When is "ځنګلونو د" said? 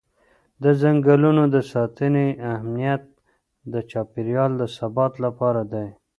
0.81-1.57